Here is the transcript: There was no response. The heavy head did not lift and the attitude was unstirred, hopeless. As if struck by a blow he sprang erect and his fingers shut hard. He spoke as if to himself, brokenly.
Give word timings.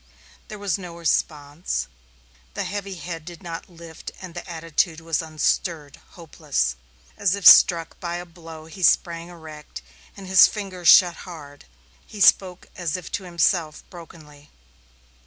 There 0.47 0.57
was 0.57 0.79
no 0.79 0.97
response. 0.97 1.87
The 2.55 2.63
heavy 2.63 2.95
head 2.95 3.23
did 3.23 3.43
not 3.43 3.69
lift 3.69 4.11
and 4.19 4.33
the 4.33 4.49
attitude 4.49 4.99
was 4.99 5.21
unstirred, 5.21 5.97
hopeless. 6.13 6.75
As 7.17 7.35
if 7.35 7.45
struck 7.45 7.99
by 7.99 8.15
a 8.15 8.25
blow 8.25 8.65
he 8.65 8.81
sprang 8.81 9.27
erect 9.27 9.83
and 10.17 10.25
his 10.25 10.47
fingers 10.47 10.87
shut 10.87 11.17
hard. 11.17 11.65
He 12.07 12.19
spoke 12.19 12.65
as 12.75 12.97
if 12.97 13.11
to 13.11 13.25
himself, 13.25 13.83
brokenly. 13.91 14.49